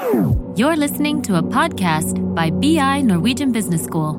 [0.00, 4.16] You're listening to a podcast by BI Norwegian Business School.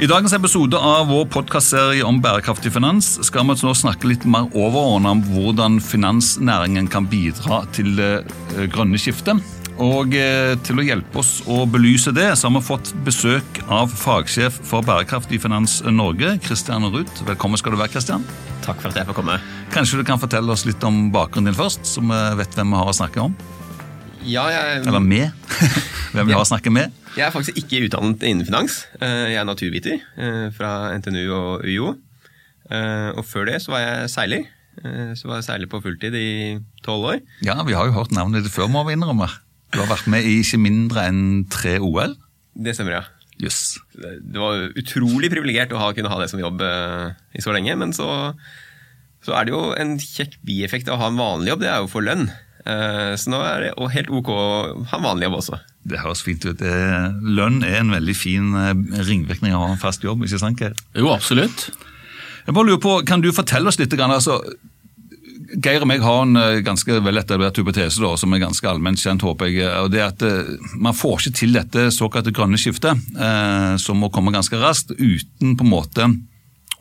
[0.00, 4.50] I dagens episode av vår podkastserie om bærekraftig finans skal vi nå snakke litt mer
[4.50, 8.14] overordnet om hvordan finansnæringen kan bidra til det
[8.58, 9.53] eh, grønne skiftet.
[9.82, 13.90] Og eh, til å hjelpe oss å belyse det, så har vi fått besøk av
[13.90, 17.10] fagsjef for bærekraftig finans Norge, Christian Ruud.
[17.26, 18.22] Velkommen skal du være, Christian.
[18.62, 19.40] Takk for at jeg får komme.
[19.74, 22.80] Kanskje du kan fortelle oss litt om bakgrunnen din først, så vi vet hvem vi
[22.84, 23.34] har å snakke om?
[24.24, 25.34] Ja, jeg, Eller med.
[26.14, 26.94] hvem vi har å snakke med.
[27.18, 28.84] jeg er faktisk ikke utdannet innen finans.
[29.02, 31.96] Eh, Jeg er naturviter eh, fra NTNU og UiO.
[32.74, 34.46] Og før det så var jeg seiler.
[35.20, 36.28] Så var jeg seiler på fulltid i
[36.82, 37.18] tolv år.
[37.44, 39.28] Ja, vi har jo hørt navnet ditt før, må vi innrømme.
[39.72, 42.14] Du har vært med i ikke mindre enn tre OL.
[42.54, 43.04] Det stemmer, ja.
[43.42, 43.78] Yes.
[43.98, 47.74] Det var utrolig privilegert å ha, kunne ha det som jobb eh, i så lenge,
[47.80, 48.06] men så,
[49.26, 51.80] så er det jo en kjekk bieffekt av å ha en vanlig jobb, det er
[51.82, 52.28] jo å få lønn.
[52.64, 54.44] Eh, Så nå er det og helt ok å
[54.92, 55.58] ha en vanlig jobb også.
[55.84, 56.56] Det høres fint ut.
[56.62, 60.22] Det- Lønn er en veldig fin eh, ringvirkning av å ha en fast jobb.
[60.24, 60.62] ikke sant?
[60.94, 61.66] Jo, absolutt.
[62.46, 63.90] Jeg bare lurer på, Kan du fortelle oss litt?
[63.90, 64.38] grann, Altså,
[65.62, 69.24] Geir og meg har en eh, ganske veletablert hypotese da, som er ganske allment kjent,
[69.26, 69.66] håper jeg.
[69.82, 74.00] og det er at eh, Man får ikke til dette såkalte grønne skiftet, eh, som
[74.00, 76.08] må komme ganske raskt, uten på en måte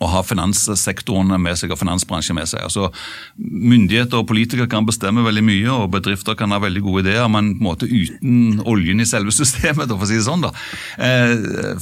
[0.04, 2.66] å ha finanssektoren med seg og finansbransjen med seg.
[2.68, 2.90] Altså,
[3.38, 7.54] Myndigheter og politikere kan bestemme veldig mye, og bedrifter kan ha veldig gode ideer, men
[7.56, 10.46] på en måte uten oljen i selve systemet, for å si det sånn.
[10.46, 10.54] da.
[10.98, 11.34] Eh,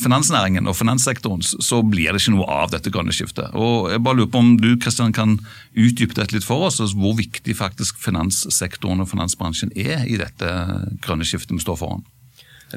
[0.02, 3.52] finansnæringen og finanssektoren, så blir det ikke noe av dette grønne skiftet.
[3.58, 5.38] Og jeg bare lurer på om du Kristian, kan
[5.76, 10.56] utdype dette litt for oss, altså hvor viktig faktisk finanssektoren og finansbransjen er i dette
[11.04, 12.06] grønne skiftet vi står foran.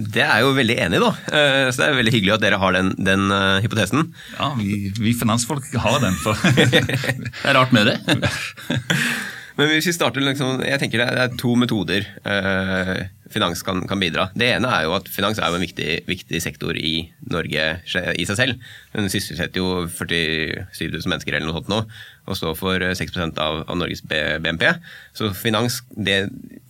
[0.01, 1.11] Det er jeg jo veldig enig i, da.
[1.39, 4.09] Eh, Så det er veldig hyggelig at dere har den, den eh, hypotesen.
[4.39, 6.17] Ja, vi, vi finansfolk har den.
[6.23, 6.35] for...
[6.55, 7.99] Det er rart med det.
[9.55, 14.01] Men hvis vi starter liksom, jeg tenker det er to metoder eh, finans kan, kan
[14.03, 14.25] bidra.
[14.35, 17.69] Det ene er jo at finans er jo en viktig, viktig sektor i Norge
[18.19, 18.67] i seg selv.
[18.97, 21.81] Den sysselsetter jo 47 000 mennesker eller noe sånt nå,
[22.25, 24.67] og står for eh, 6 av, av Norges BNP.
[25.17, 26.25] Så finans, det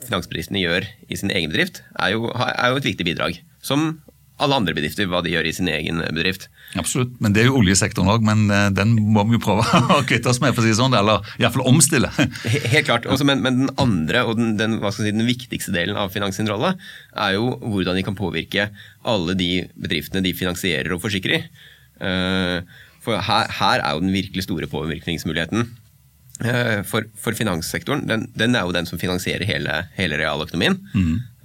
[0.07, 3.41] finansbedriftene gjør i sin egen bedrift, er jo, er jo et viktig bidrag.
[3.65, 3.95] Som
[4.43, 6.49] alle andre bedrifter, hva de gjør i sin egen bedrift.
[6.79, 9.63] Absolutt, men det er jo oljesektoren òg, men eh, den må vi jo prøve
[9.95, 12.11] å kvitte oss med, for å si det sånn, eller iallfall omstille.
[12.73, 13.07] Helt klart.
[13.07, 16.51] Også, men, men den andre og den, den, si, den viktigste delen av finans sin
[16.51, 16.75] rolle
[17.13, 18.73] er jo hvordan de kan påvirke
[19.07, 21.47] alle de bedriftene de finansierer og forsikrer.
[22.03, 22.59] Eh,
[23.05, 25.67] For her, her er jo den virkelig store påvirkningsmuligheten.
[26.43, 30.79] Eh, For, for finanssektoren, den, den er jo den som finansierer hele, hele realøkonomien.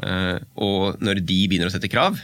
[0.02, 2.18] Eh, Og når de begynner å sette krav,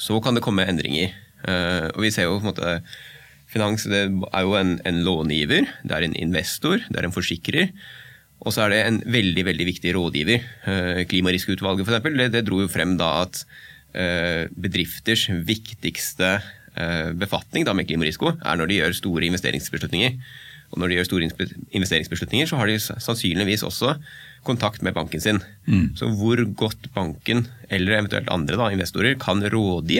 [0.00, 1.10] så kan det komme endringer.
[1.44, 2.76] Eh, Og vi ser jo på en måte
[3.50, 7.72] Finans det er jo en, en långiver, det er en investor, det er en forsikrer.
[8.46, 10.44] Og så er det en veldig veldig viktig rådgiver.
[11.10, 13.42] Klimarisikoutvalget for eksempel, det, det dro jo frem da at
[14.54, 16.36] bedrifters viktigste
[17.20, 20.16] befatning da med klimarisiko er når de gjør store investeringsbeslutninger.
[20.70, 21.26] Og når de gjør store
[21.74, 23.96] investeringsbeslutninger, så har de sannsynligvis også
[24.46, 25.40] kontakt med banken sin.
[25.98, 29.98] Så hvor godt banken, eller eventuelt andre da, investorer, kan rådgi,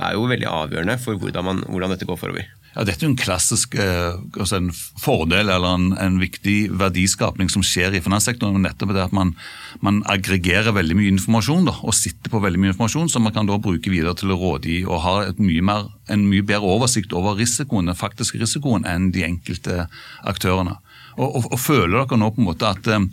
[0.00, 2.44] er jo veldig avgjørende for hvordan, man, hvordan dette går forover.
[2.76, 4.68] Ja, Dette er jo en klassisk eh, altså en
[5.00, 8.60] fordel eller en, en viktig verdiskapning som skjer i finanssektoren.
[8.60, 9.32] nettopp det at man,
[9.80, 13.48] man aggregerer veldig mye informasjon da, og sitter på veldig mye informasjon som man kan
[13.48, 17.40] da bruke videre til å rådgi og ha mye mer, en mye bedre oversikt over
[17.40, 19.86] risikoen, den faktiske risikoen enn de enkelte
[20.28, 20.76] aktørene.
[21.16, 23.08] Og, og, og Føler dere nå på en måte at Eh,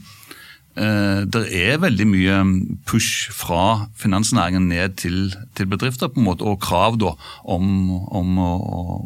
[0.73, 2.38] det er veldig mye
[2.89, 7.13] push fra finansnæringen ned til, til bedrifter på en måte, og krav da,
[7.45, 7.67] om,
[8.09, 8.50] om å,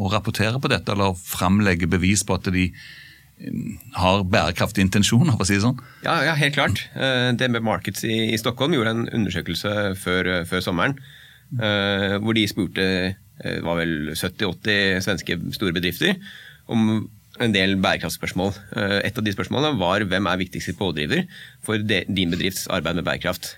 [0.08, 3.60] å rapportere på dette eller framlegge bevis på at de eh,
[4.00, 5.84] har bærekraftige intensjoner, for å si det sånn.
[6.08, 6.86] Ja, ja helt klart.
[6.96, 10.96] Eh, DNB Markets i, i Stockholm gjorde en undersøkelse før, før sommeren
[11.56, 16.18] eh, hvor de spurte eh, var vel 70-80 svenske store bedrifter
[16.68, 17.08] om
[17.44, 18.54] en del bærekraftspørsmål.
[18.76, 21.26] Eh, Et av de spørsmålene var hvem er viktigste pådriver
[21.66, 23.56] for din bedrifts arbeid med bærekraft.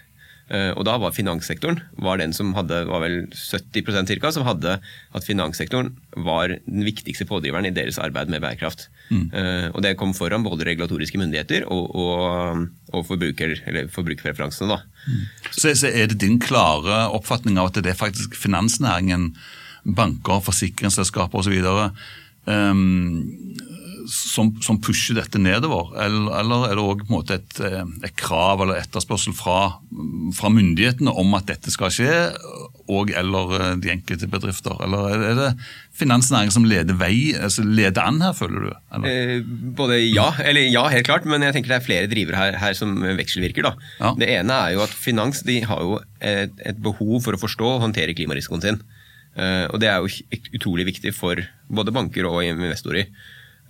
[0.49, 4.79] Eh, Og da var finanssektoren var den som hadde, var vel 70% cirka, som hadde
[5.13, 8.87] at finanssektoren var den viktigste pådriveren i deres arbeid med bærekraft.
[9.09, 9.29] Mm.
[9.73, 14.69] Og det kom foran både regulatoriske myndigheter og, og, og forbruker, eller forbrukerpreferansene.
[14.69, 14.81] Da.
[15.51, 19.35] Så, så er det din klare oppfatning av at det er faktisk finansnæringen,
[19.85, 21.61] banker, forsikringsselskaper osv.
[22.49, 23.49] Um,
[24.09, 28.81] som, som pusher dette nedover, eller, eller er det òg et, eh, et krav eller
[28.81, 29.59] etterspørsel fra,
[30.35, 32.15] fra myndighetene om at dette skal skje,
[32.89, 34.75] og eller eh, de enkelte bedrifter?
[34.85, 35.49] Eller er det
[35.99, 38.71] finansnæringen som leder vei, altså leder an her, føler du?
[38.97, 39.09] Eller?
[39.39, 42.59] Eh, både ja, eller ja, helt klart, men jeg tenker det er flere drivere her,
[42.61, 43.69] her som vekselvirker.
[43.69, 43.91] Da.
[43.99, 44.13] Ja.
[44.19, 47.75] Det ene er jo at finans de har jo et, et behov for å forstå
[47.75, 48.81] og håndtere klimarisikoen sin.
[49.37, 50.09] Eh, og det er jo
[50.57, 51.39] utrolig viktig for
[51.69, 53.11] både banker og investorer.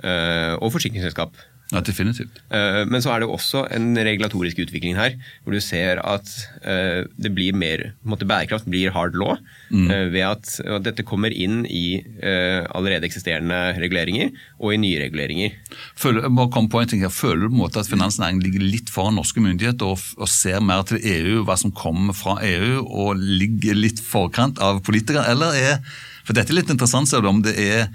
[0.03, 1.35] eh, og forsikringsselskap.
[1.69, 2.39] Ja, definitivt.
[2.49, 5.13] Eh, Men så er det jo også en regulatorisk utvikling her,
[5.43, 6.31] hvor du ser at
[6.65, 9.37] eh, det blir mer måte Bærekraft blir hard law
[9.69, 9.85] mm.
[10.09, 15.59] ved at, at dette kommer inn i eh, allerede eksisterende reguleringer og i nye reguleringer.
[15.93, 17.13] Føler, bare kom på en ting her.
[17.13, 20.65] Føler du på en måte at finansnæringen ligger litt foran norske myndigheter og, og ser
[20.65, 25.53] mer til EU, hva som kommer fra EU, og ligger litt forkant av politikere, eller
[25.53, 25.83] er
[26.25, 27.87] For dette er litt interessant, ser du, om det er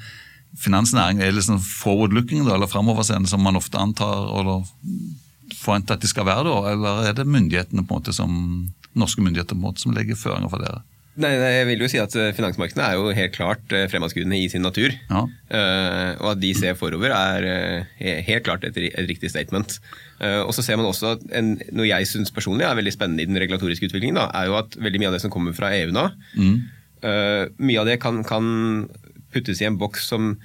[0.61, 4.65] finansnæringen er liksom forward-looking, eller framoverseende, som man ofte antar eller
[5.55, 8.35] forventer at de skal være, da, eller er det myndighetene på en måte som
[8.95, 10.85] norske myndigheter på en måte som legger føringer for dere?
[11.15, 14.49] Nei, jeg vil jo si at eh, Finansmarkedene er jo helt klart eh, fremadskuende i
[14.51, 14.91] sin natur.
[15.07, 15.21] Ja.
[15.47, 17.87] Eh, og at de ser forover er
[18.27, 19.79] helt klart et, riktig statement.
[20.25, 23.29] Og så ser man også at en, Noe jeg syns personlig er veldig spennende i
[23.29, 25.95] den regulatoriske utviklingen, da, er jo at veldig mye av det som kommer fra EU
[25.95, 26.05] nå,
[27.05, 28.47] eh, mye av det kan, kan
[29.35, 30.37] puttes i en boks som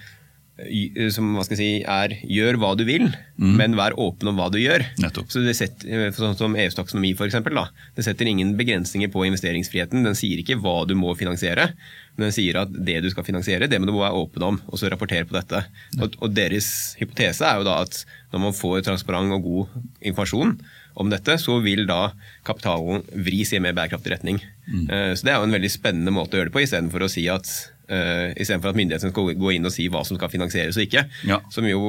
[1.13, 3.07] som hva skal jeg si, er gjør hva du vil,
[3.39, 4.83] men vær åpen om hva du gjør.
[5.01, 5.29] Nettopp.
[5.31, 7.69] Så det setter, Sånn som EUs taksonomi, for eksempel, da.
[7.95, 10.03] Det setter ingen begrensninger på investeringsfriheten.
[10.05, 11.69] Den sier ikke hva du må finansiere,
[12.17, 14.81] men den sier at det du skal finansiere, det må du være åpen om, og
[14.81, 15.63] så rapportere på dette.
[16.01, 16.69] Og, og deres
[16.99, 18.03] hypotese er jo da at
[18.33, 20.57] når man får transparent og god informasjon
[20.99, 22.09] om dette, så vil da
[22.47, 24.41] kapitalen vris i en mer bærekraftig retning.
[24.67, 24.87] Mm.
[25.15, 27.29] Så det er jo en veldig spennende måte å gjøre det på, istedenfor å si
[27.31, 27.47] at
[27.89, 31.05] uh, istedenfor at myndighetene skal gå inn og si hva som skal finansieres og ikke.
[31.29, 31.41] Ja.
[31.53, 31.81] Som jo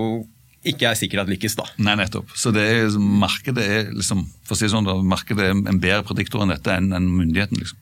[0.67, 1.65] ikke er sikkert at lykkes, da.
[1.81, 2.35] Nei, nettopp.
[2.37, 6.05] Så det er, markedet er liksom, for å si sånn, da, markedet er en bedre
[6.09, 7.63] prediktor enn dette enn enn myndigheten.
[7.63, 7.81] liksom.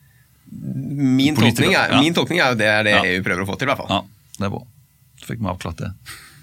[0.49, 1.99] Min tolkning, er, ja.
[2.01, 3.03] min tolkning er jo det er det Ja.
[3.05, 3.91] EU prøver å få til, i hvert fall.
[3.91, 4.63] Ja, det er bra.
[5.19, 5.91] Så fikk vi avklart det.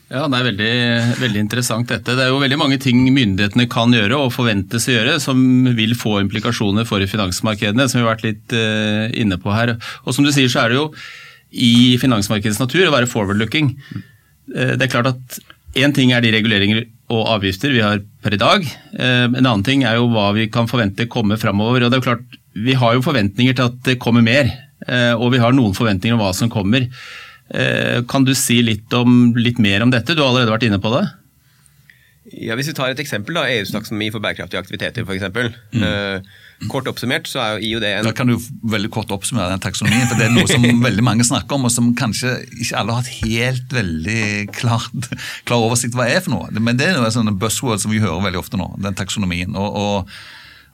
[0.06, 0.75] Ja, Det er veldig,
[1.19, 2.14] veldig interessant dette.
[2.14, 5.40] Det er jo veldig mange ting myndighetene kan gjøre og forventes å gjøre som
[5.75, 9.75] vil få implikasjoner for finansmarkedene, som vi har vært litt eh, inne på her.
[10.05, 10.93] Og som du sier så er det jo
[11.56, 13.75] i finansmarkedets natur å være forward-looking.
[14.55, 15.44] Eh, det er klart at
[15.76, 18.62] Én ting er de reguleringer og avgifter vi har per i dag.
[18.97, 21.85] Eh, en annen ting er jo hva vi kan forvente kommer framover.
[21.85, 24.49] Og det er jo klart, vi har jo forventninger til at det kommer mer,
[24.88, 26.88] eh, og vi har noen forventninger om hva som kommer.
[28.09, 30.17] Kan du si litt, om, litt mer om dette?
[30.17, 31.05] Du har allerede vært inne på det.
[32.35, 35.29] Ja, hvis vi tar et eksempel, da, EUs taksonomi for bærekraftige aktiviteter f.eks.
[35.76, 35.85] Mm.
[35.85, 39.62] Uh, kort oppsummert så er jo det en Da kan du veldig kort oppsummere den
[39.64, 42.97] taksonomien, for det er noe som veldig mange snakker om, og som kanskje ikke alle
[42.97, 44.23] har hatt helt veldig
[44.56, 45.11] klart,
[45.49, 46.49] klar oversikt hva er for noe.
[46.56, 49.53] Men det er noe sånn buzzword som vi hører veldig ofte nå, den taksonomien.
[49.56, 50.17] Og, og,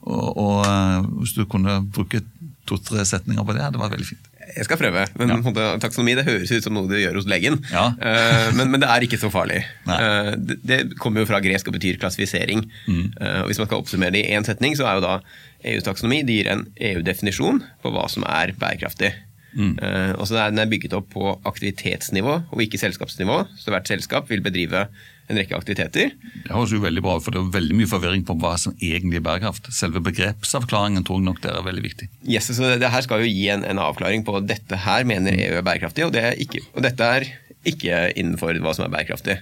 [0.06, 2.22] og, og hvis du kunne bruke
[2.68, 4.28] to-tre setninger på det, det var veldig fint.
[4.56, 5.36] Jeg skal prøve, men Ja.
[5.38, 7.60] en taksonomi det høres ut som noe du gjør hos legen.
[7.72, 7.92] Ja.
[8.00, 9.62] Eh, men, men det er ikke så farlig.
[9.86, 12.64] Eh, det, det kommer jo fra gresk og betyr klassifisering.
[12.88, 13.04] Mm.
[13.20, 15.14] Eh, og hvis man skal oppsummere det i én setning, så er jo da
[15.62, 19.12] EUs taksonomi gir en EU-definisjon på hva som er bærekraftig.
[19.52, 19.74] Mm.
[19.76, 23.42] Uh, og så er Den er bygget opp på aktivitetsnivå og ikke selskapsnivå.
[23.60, 24.86] Så hvert selskap vil bedrive
[25.30, 26.12] en rekke aktiviteter.
[26.16, 28.74] Det høres jo veldig bra ut, for det er veldig mye forvirring på hva som
[28.80, 29.70] egentlig er bærekraft.
[29.74, 32.08] Selve begrepsavklaringen tror jeg nok der er veldig viktig.
[32.26, 35.36] Yes, så det her skal jo gi en, en avklaring på at dette her mener
[35.36, 37.28] EU er bærekraftig, og, det er ikke, og dette er
[37.68, 39.38] ikke innenfor hva som er bærekraftig.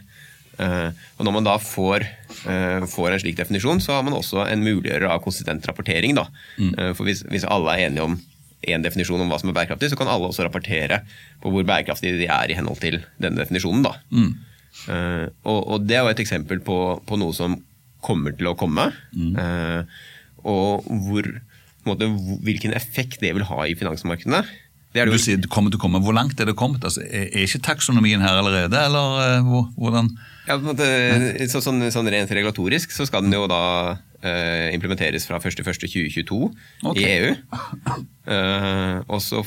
[0.61, 2.05] Eh, og Når man da får,
[2.45, 6.15] eh, får en slik definisjon, så har man også en muliggjører av konsistent rapportering.
[6.15, 6.29] Da.
[6.59, 6.95] Mm.
[6.95, 8.21] for hvis, hvis alle er enige om
[8.69, 11.03] en definisjon om hva som er bærekraftig, så kan alle også rapportere
[11.41, 13.83] på hvor bærekraftige de er i henhold til denne definisjonen.
[13.83, 13.95] Da.
[14.11, 14.35] Mm.
[15.45, 17.57] og, og det er jo et eksempel på, på noe som
[18.01, 19.35] kommer til å komme, mm.
[20.49, 21.27] og hvor,
[21.85, 22.09] måte,
[22.45, 24.45] hvilken effekt det vil ha i finansmarkedene.
[24.91, 26.01] Det det Du sier det kommer til å komme.
[26.03, 26.85] Hvor langt er det kommet?
[26.85, 30.11] Altså, er er ikke taksonomien her allerede, eller uh, hvordan?
[30.49, 30.87] Ja, måte,
[31.53, 33.63] så, sånn, sånn rent regulatorisk så skal den jo da
[33.95, 36.41] uh, implementeres fra 1.1.2022
[36.91, 36.99] okay.
[36.99, 37.35] i EU.
[38.27, 39.45] Uh, og så,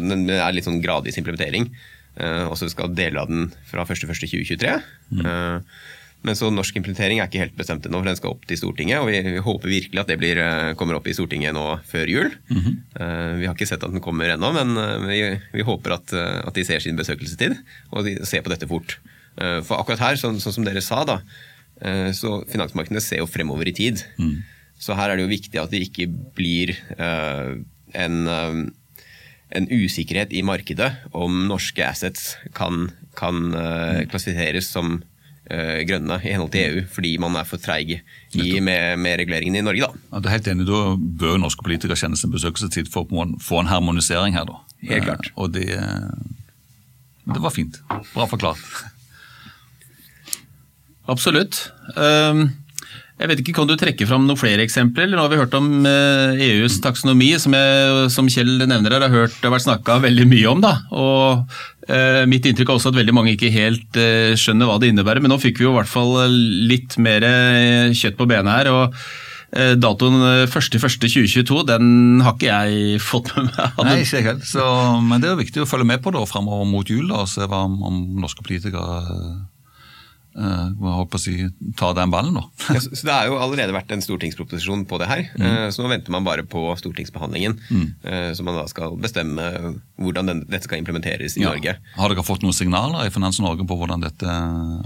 [0.00, 1.72] den er litt sånn gradvis implementering.
[2.14, 4.74] Eh, og så skal deler av den fra 1.1.2023.
[5.24, 5.78] Eh,
[6.24, 9.02] men så norsk implementering er ikke helt bestemt ennå, for den skal opp til Stortinget.
[9.02, 12.30] Og vi, håper virkelig at det blir, eh, kommer opp i Stortinget nå før jul.
[12.96, 15.18] Eh, vi har ikke sett at den kommer ennå, men eh, vi,
[15.58, 17.58] vi håper at, at de ser sin besøkelsestid
[17.92, 18.96] og de ser på dette fort.
[19.34, 21.16] Uh, For akkurat her, sånn, sånn som dere sa, da,
[21.82, 24.04] uh, så finansmarkedene ser jo fremover i tid.
[24.78, 28.16] Så her er det jo viktig at det ikke blir en,
[29.54, 32.88] en usikkerhet i markedet om norske assets kan,
[33.18, 34.98] kan eh, klassifiseres som
[35.44, 37.98] grønne i henhold til EU, fordi man er for treig
[38.34, 39.80] med, med reguleringene i Norge.
[39.90, 40.04] da.
[40.12, 43.60] Ja, du er helt enig, Da bør norske politikere kjenne sin besøkelsestid for å få
[43.60, 44.44] en harmonisering her.
[44.48, 44.56] da.
[44.88, 45.26] Helt klart.
[45.28, 45.68] Eh, Og det,
[47.28, 47.76] det var fint.
[48.14, 48.60] Bra forklart.
[51.06, 51.70] Absolutt.
[52.00, 52.48] Ehm,
[53.14, 55.06] Jeg vet ikke, Kan du trekke fram noen flere eksempler?
[55.12, 59.14] Nå har vi hørt om eh, EUs taksonomi, som, jeg, som Kjell nevner her, har
[59.14, 60.64] hørt det har vært snakka veldig mye om.
[60.64, 60.72] da.
[60.90, 61.54] Og
[61.86, 65.22] eh, Mitt inntrykk er også at veldig mange ikke helt eh, skjønner hva det innebærer,
[65.22, 66.16] men nå fikk vi jo i hvert fall
[66.66, 68.72] litt mer eh, kjøtt på benet her.
[68.74, 68.98] og
[69.54, 71.88] eh, Datoen eh, 1.1.2022 den
[72.26, 73.82] har ikke jeg fått med meg.
[73.92, 75.02] Nei, ikke jeg heller.
[75.06, 77.46] Men det er viktig å følge med på da, fremover mot jul da, og se
[77.46, 79.53] hva, om norske politikere
[80.38, 81.48] uh, si,
[81.78, 82.34] ta den ballen.
[82.34, 82.42] da.
[82.74, 85.22] Ja, så, så Det har jo allerede vært en stortingsproposisjon på det her.
[85.38, 87.58] eh, Så nå venter man bare på stortingsbehandlingen.
[88.04, 89.46] eh, Så man da skal bestemme
[90.00, 91.52] hvordan den, dette skal implementeres i Ja.
[91.54, 91.76] Norge.
[91.96, 94.26] Har dere fått noen signaler i Finans Norge på dette,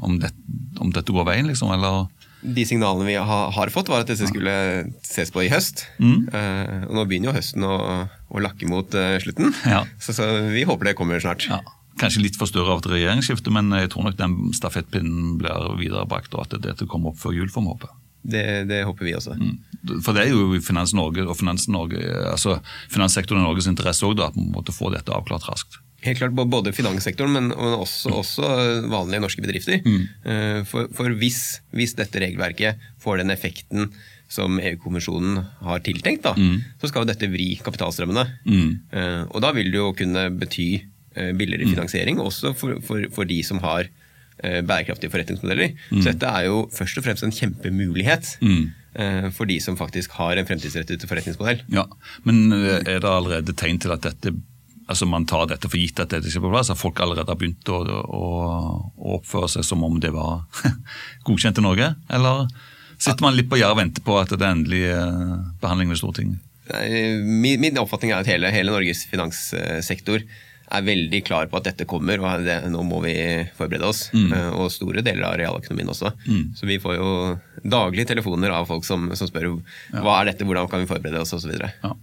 [0.02, 0.32] om, det,
[0.80, 1.72] om dette går veien, liksom?
[1.72, 2.06] Eller?
[2.42, 4.52] De signalene vi ha, har fått, var at dette skulle
[5.02, 5.86] ses på i høst.
[5.98, 8.90] Eh, og nå begynner jo høsten å, å lakke mot
[9.24, 9.84] slutten, Ja.
[9.98, 11.48] så, så vi håper det kommer snart.
[11.50, 11.58] Ja.
[11.98, 16.34] Kanskje litt for større av et regjeringsskifte, men jeg tror nok den stafettpinnen blir viderebrakt,
[16.34, 17.90] og at dette kommer opp før jul, får vi håpe.
[18.28, 19.36] Det, det håper vi også.
[20.04, 22.58] For det er jo Finans Norge og Finans Norge, altså
[22.92, 25.78] finanssektoren i Norges interesse òg, at man måtte få dette avklart raskt.
[26.04, 28.50] Helt klart, Både finanssektoren, men også, også
[28.90, 29.80] vanlige norske bedrifter.
[29.82, 30.04] Mm.
[30.70, 31.40] For, for hvis,
[31.74, 33.88] hvis dette regelverket får den effekten
[34.30, 36.34] som EU-kommisjonen har tiltenkt, da,
[36.78, 38.26] så skal jo dette vri kapitalstrømmene.
[38.92, 40.86] Eh, Og da vil det jo kunne bety eh,
[41.38, 45.72] billigere finansiering, også for, for, for de som har eh, bærekraftige forretningsmodeller.
[45.90, 49.32] Så dette er jo først og fremst en kjempemulighet mm.
[49.36, 51.64] for de som faktisk har en fremtidsrettet forretningsmodell.
[51.74, 51.88] Ja,
[52.28, 54.36] Men eh, er det allerede tegn til at dette
[54.88, 56.72] altså man tar dette for gitt at dette er på plass?
[56.72, 58.24] At folk allerede har begynt å, å,
[58.96, 60.46] å oppføre seg som om det var
[61.28, 61.92] godkjent i Norge?
[62.08, 62.48] Eller
[62.96, 66.00] sitter man litt på gjerdet og venter på at det er endelig eh, behandling ved
[66.00, 66.44] Stortinget?
[66.68, 70.24] Min, min oppfatning er at hele, hele Norges finanssektor
[70.68, 73.14] er veldig klar på at dette kommer, og det, nå må vi
[73.56, 74.08] forberede oss.
[74.12, 74.32] Mm.
[74.60, 76.12] Og store deler av realøkonomien også.
[76.58, 77.12] Så vi får jo
[77.64, 79.48] daglig telefoner av folk som, som spør
[79.94, 81.54] hva er dette, hvordan kan vi forberede oss osv.
[81.56, 81.94] Ja.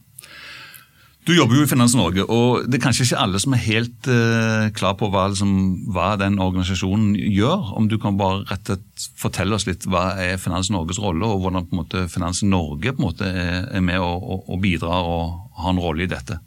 [1.25, 4.09] Du jobber jo i Finans Norge, og det er kanskje ikke alle som er helt
[4.13, 5.53] uh, klar på hva, liksom,
[5.89, 7.71] hva den organisasjonen gjør.
[7.79, 11.25] Om du kan bare rett og slett fortelle oss litt hva er Finans Norges rolle,
[11.25, 14.45] og hvordan på en måte, Finans Norge på en måte er, er med og, og,
[14.53, 16.37] og bidrar og har en rolle i dette.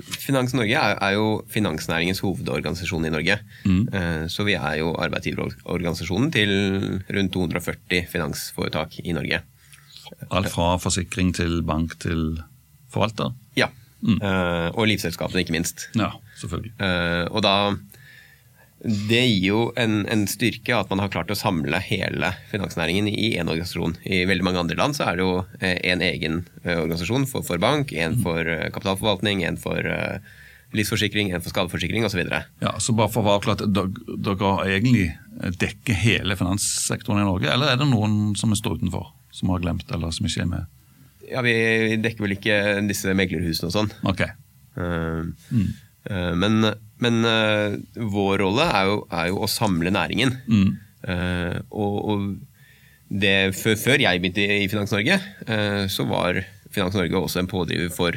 [0.00, 3.38] Finans Norge er, er jo finansnæringens hovedorganisasjon i Norge.
[3.68, 3.82] Mm.
[4.32, 6.52] Så vi er jo arbeidsgiverorganisasjonen til
[7.12, 9.42] rundt 240 finansforetak i Norge.
[10.30, 12.40] Alt fra forsikring til bank til
[12.92, 13.34] forvalter.
[13.56, 13.68] Ja.
[14.02, 14.18] Mm.
[14.74, 15.86] Og livselskapene, ikke minst.
[15.94, 16.72] Ja, selvfølgelig.
[16.80, 17.54] Eh, og da
[18.82, 23.34] Det gir jo en, en styrke at man har klart å samle hele finansnæringen i
[23.38, 23.94] én organisasjon.
[24.02, 27.46] I veldig mange andre land så er det jo eh, en egen eh, organisasjon for,
[27.46, 29.86] for bank, en for eh, kapitalforvaltning, en for
[30.74, 32.24] livsforsikring, en for skadeforsikring osv.
[32.26, 35.12] Ja, så bare for å være klart, dere, egentlig
[35.62, 39.90] dekker hele finanssektoren i Norge, eller er det noen som står utenfor, som har glemt
[39.94, 40.78] eller som ikke er med?
[41.30, 41.54] Ja, vi
[42.02, 42.56] dekker vel ikke
[42.88, 43.94] disse meglerhusene og sånn.
[44.10, 44.26] Ok,
[44.72, 45.66] Uh, eh,
[46.10, 50.34] Men, men eh, vår rolle er jo, er jo å samle næringen.
[50.50, 50.72] Mm.
[51.70, 52.24] og, og
[53.12, 56.40] det, før, før jeg begynte i Finans Norge, eh, så var
[56.72, 58.16] Finans Norge også en pådriver for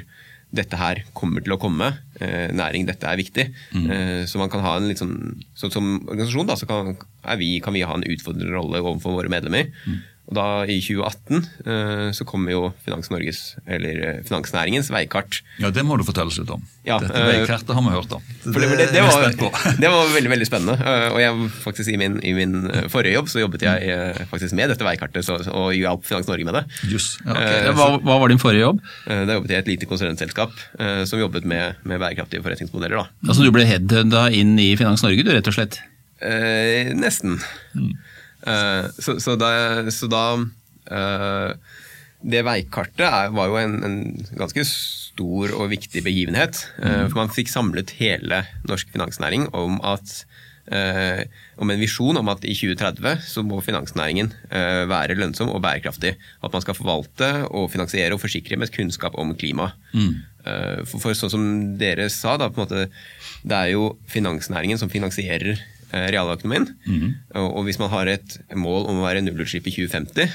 [0.56, 1.90] dette her kommer til å komme.
[2.24, 3.48] Eh, næring, dette er viktig.
[3.92, 6.94] Eh, så man kan ha en litt sånn, så, Som organisasjon da, så kan,
[7.42, 9.74] vi, kan vi ha en utfordrende rolle overfor våre medlemmer.
[10.26, 11.36] Og da I 2018
[11.70, 16.34] eh, så kom jo Finans Norges, eller eh, finansnæringens veikart ja det må du fortelle
[16.34, 16.64] litt om.
[16.88, 18.24] Ja, Dette eh, veikartet har vi hørt om.
[18.46, 19.28] det, det, det, var,
[19.84, 20.96] det var veldig veldig spennende.
[21.14, 22.56] Og jeg faktisk i min, i min
[22.92, 26.58] forrige jobb så jobbet jeg faktisk med dette veikartet så, og hjalp Finans Norge med
[26.60, 26.64] det.
[26.90, 27.20] Just.
[27.26, 27.44] Ja, ok.
[27.46, 28.82] Eh, Hva, hva var din forrige jobb?
[29.06, 33.04] Da jobbet jeg i et lite konsulentselskap uh, som jobbet med, med bærekraftige forretningsmodeller.
[33.04, 33.30] da.
[33.30, 35.80] Altså Du ble headhunta inn i Finans Norge, du, rett og slett?
[36.26, 37.40] Eh, nesten.
[38.46, 39.50] Eh, så, så da,
[39.90, 41.52] så da uh,
[42.22, 44.00] Det veikartet er, var jo en, en
[44.38, 46.62] ganske stor og viktig begivenhet.
[46.78, 50.24] Uh, for man fikk samlet hele norsk finansnæring om at
[50.66, 54.32] om en visjon om at i 2030 så må finansnæringen
[54.90, 56.16] være lønnsom og bærekraftig.
[56.42, 59.68] At man skal forvalte og finansiere og forsikre med kunnskap om klima.
[60.46, 61.46] Eh, for, for sånn som
[61.80, 62.86] dere sa, da, måte,
[63.46, 65.62] det er jo finansnæringen som finansierer
[65.94, 66.10] eh,
[66.96, 67.14] -hmm.
[67.36, 70.30] Og, og hvis man har et mål om å være nullutslipp i 2050,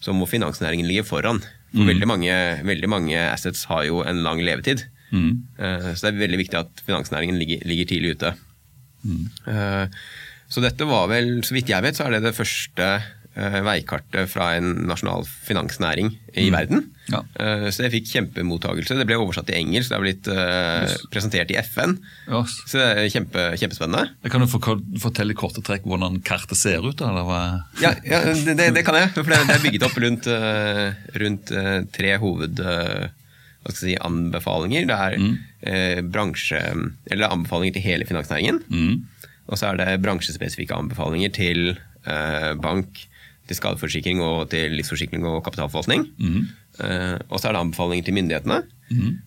[0.00, 1.40] så må finansnæringen ligge foran.
[1.72, 2.32] For veldig, mange,
[2.64, 4.84] veldig mange assets har jo en lang levetid.
[5.58, 8.34] Eh, så det er veldig viktig at finansnæringen ligger, ligger tidlig ute.
[9.46, 9.86] Eh,
[10.52, 13.02] Så dette var vel, så vidt jeg vet, så er det det første
[13.34, 16.82] veikartet fra en nasjonal finansnæring i verden.
[17.10, 17.22] Ja.
[17.40, 18.96] Eh, så det fikk kjempemottagelse.
[18.98, 20.98] Det ble oversatt til engelsk, det har blitt yes.
[21.12, 21.96] presentert i FN.
[22.28, 22.58] Yes.
[22.68, 24.12] Så det er kjempe, kjempespennende.
[24.32, 24.50] Kan du
[25.02, 27.00] fortelle i korte trekk hvordan kartet ser ut?
[27.00, 27.40] Eller hva?
[27.82, 29.14] Ja, ja det, det- kan jeg.
[29.16, 32.62] For det, er bygget opp rundt, eh, rundt eh, tre hoved...
[32.62, 33.10] eh,
[33.62, 34.88] hva skal si, anbefalinger.
[34.90, 35.12] Det er
[35.70, 36.58] eh, bransje,
[37.14, 38.58] eller anbefalinger til hele finansnæringen.
[39.46, 43.04] Og så er det bransjespesifikke anbefalinger til eh, bank,
[43.52, 46.08] til skadeforsikring og til livsforsikring og kapitalforvaltning.
[46.80, 48.60] Eh, og så er det anbefalinger til myndighetene.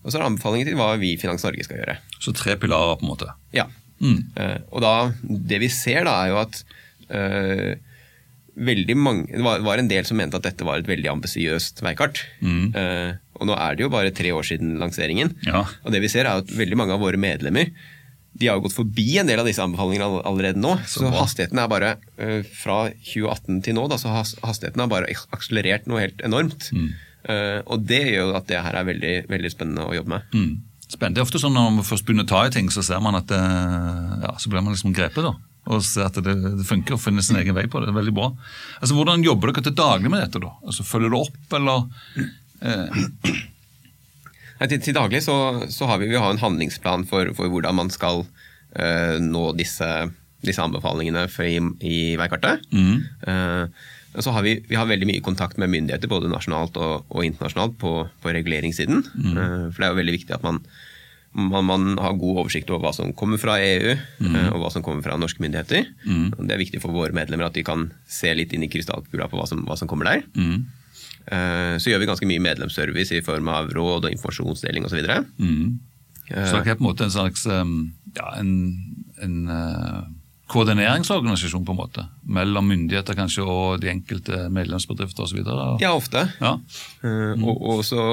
[0.04, 1.98] Og så er det anbefalinger til hva vi i Finans Norge skal gjøre.
[2.20, 3.32] Så tre pilarer, på en måte.
[3.56, 3.70] Ja.
[4.04, 6.62] Eh, og da, det vi ser da, er jo at
[7.16, 7.74] uh,
[8.56, 11.84] veldig mange, det var, var en del som mente at dette var et veldig ambisiøst
[11.86, 12.24] veikart.
[12.42, 15.34] Eh, og nå er det jo bare tre år siden lanseringen.
[15.48, 15.66] Ja.
[15.84, 17.74] Og det vi ser er at veldig mange av våre medlemmer
[18.36, 20.74] de har jo gått forbi en del av disse anbefalingene allerede nå.
[20.92, 25.12] Så, så hastigheten er bare eh, Fra 2018 til nå, da, så hastigheten har bare
[25.36, 26.68] akselerert noe helt enormt.
[26.76, 30.36] Eh, og det gjør jo at det her er veldig, veldig spennende å jobbe med.
[30.36, 30.52] Mm.
[30.86, 31.16] Spennende.
[31.18, 33.18] Det er ofte sånn Når man først begynner å ta i ting, så ser man
[33.18, 33.42] at det,
[34.28, 35.24] ja, så blir man liksom grepet.
[35.26, 35.34] da.
[35.66, 37.88] Og ser at det, det funker og finner sin egen vei på det.
[37.90, 38.30] det er veldig bra.
[38.82, 40.44] Altså, Hvordan jobber dere til daglig med dette?
[40.44, 40.52] da?
[40.68, 41.88] Altså, Følger du opp, eller?
[42.62, 43.06] Eh,
[44.60, 45.38] Nei, til, til daglig så,
[45.74, 49.90] så har vi, vi har en handlingsplan for, for hvordan man skal uh, nå disse,
[50.46, 52.64] disse anbefalingene for i, i veikartet.
[52.72, 53.04] Mm.
[53.28, 53.92] Uh,
[54.24, 57.78] så har vi, vi har veldig mye kontakt med myndigheter, både nasjonalt og, og internasjonalt,
[57.82, 59.04] på, på reguleringssiden.
[59.36, 60.62] Eh, for det er jo veldig viktig at man,
[61.36, 64.86] man, man har god oversikt over hva som kommer fra EU, eh, og hva som
[64.86, 65.92] kommer fra norske myndigheter.
[66.38, 69.30] Og det er viktig for våre medlemmer at de kan se litt inn i krystallkula
[69.32, 70.26] på hva som, hva som kommer der.
[70.40, 70.84] Eh,
[71.26, 75.00] Så gjør vi ganske mye medlemsservice i form av råd og informasjonsdeling osv.
[75.00, 77.48] så dere er på en måte en slags
[78.16, 78.52] ja, en,
[79.22, 80.04] en eh,
[80.52, 85.42] koordineringsorganisasjon på en måte, mellom myndigheter kanskje og de enkelte medlemsbedrifter osv.?
[85.82, 86.28] Ja, ofte.
[86.40, 86.56] Ja.
[87.02, 87.42] Mm.
[87.42, 88.04] Og, og så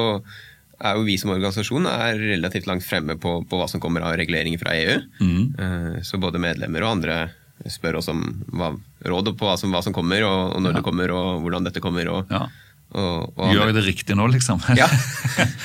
[0.83, 4.17] er jo vi som organisasjon er relativt langt fremme på, på hva som kommer av
[4.19, 4.97] reguleringer fra EU.
[5.21, 6.01] Mm.
[6.07, 7.19] Så både medlemmer og andre
[7.71, 8.73] spør oss om hva,
[9.07, 11.85] råd på hva som, hva som kommer, og, og når det kommer, og hvordan dette
[11.85, 12.11] kommer.
[12.11, 12.49] Og, Ja.
[12.93, 14.61] Og, og Gjør vi det riktig nå, liksom?
[14.81, 14.89] Ja.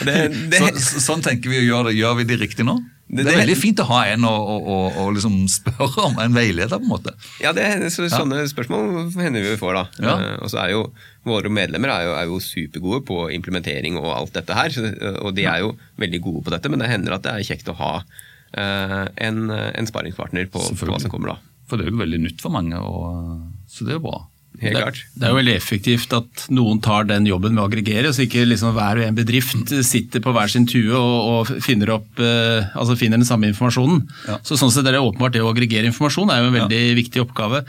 [0.04, 0.20] Det,
[0.52, 2.78] det, så, så, sånn tenker vi, gjør, det, gjør vi det riktig nå?
[3.08, 6.18] Det, Det- er veldig fint å ha en å, å, å, å liksom spørre om,
[6.20, 7.14] en veileder, på en måte.
[7.40, 9.84] Ja, det, så, sånne spørsmål hender vi får, da.
[10.04, 10.16] Ja.
[10.20, 10.82] Uh, og så er jo
[11.28, 14.76] våre medlemmer er jo, er jo supergode på implementering og alt dette her.
[14.76, 14.92] Så,
[15.24, 17.72] og de er jo veldig gode på dette, men det hender at det er kjekt
[17.72, 21.40] å ha uh, en, en sparringspartner på, på hva som kommer da.
[21.68, 23.40] For det er jo veldig nytt for mange, og,
[23.72, 24.20] så det er jo bra.
[24.58, 28.24] Det, det er jo veldig effektivt at noen tar den jobben med å aggregere, så
[28.26, 31.18] ikke liksom hver og en bedrift sitter på hver sin tue og,
[31.52, 34.02] og finner, opp, eh, altså finner den samme informasjonen.
[34.26, 34.40] Ja.
[34.48, 37.24] Så sånn sett er det åpenbart det å aggregere informasjon er jo en veldig viktig
[37.28, 37.64] oppgave.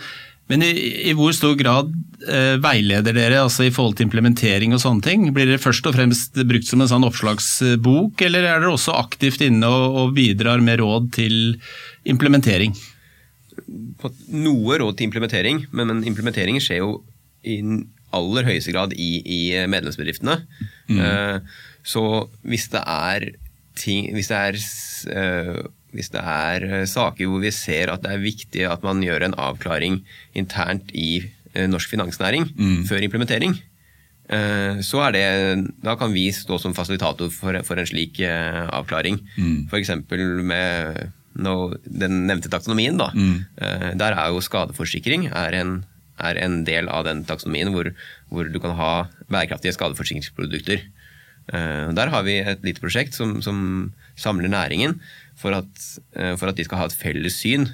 [0.48, 0.72] Men i,
[1.10, 1.90] i hvor stor grad
[2.24, 5.26] eh, veileder dere altså i forhold til implementering og sånne ting?
[5.36, 9.44] Blir dere først og fremst brukt som en sånn oppslagsbok, eller er dere også aktivt
[9.44, 11.36] inne og, og bidrar med råd til
[12.08, 12.72] implementering?
[14.00, 17.02] På noe råd til implementering, men, men implementeringen skjer jo
[17.44, 17.60] i
[18.16, 20.38] aller høyeste grad i, i medlemsbedriftene.
[20.88, 21.40] Eh,
[21.84, 22.04] så
[22.48, 23.28] hvis det er
[23.78, 24.56] ting Hvis det er
[25.14, 25.58] eh,
[25.94, 29.24] hvis det er eh, saker hvor vi ser at det er viktig at man gjør
[29.28, 30.00] en avklaring
[30.36, 31.22] internt i
[31.54, 32.48] eh, norsk finansnæring
[32.88, 33.54] før implementering,
[34.28, 35.24] eh, så er det,
[35.84, 39.20] da kan vi stå som fasilitator for, for en slik eh, avklaring.
[39.70, 41.54] For eksempel med nå,
[41.86, 42.98] den nevnte taksonomien.
[43.00, 43.10] Da.
[43.14, 45.84] Eh, Der er jo skadeforsikring er en,
[46.18, 47.92] er en del av den taksonomien hvor,
[48.30, 48.92] hvor du kan ha
[49.30, 50.82] bærekraftige skadeforsikringsprodukter.
[51.52, 54.98] Eh, Der har vi et lite prosjekt som, som samler næringen
[55.38, 55.70] for at,
[56.18, 57.68] eh, for at de skal ha et felles syn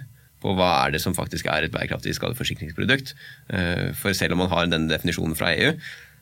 [0.45, 3.15] på hva er det som faktisk er et bærekraftig skadeforsikringsprodukt.
[3.97, 5.71] For selv om man har den definisjonen fra EU,